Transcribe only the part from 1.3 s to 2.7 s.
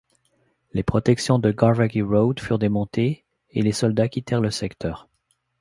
de Garvaghy Road furent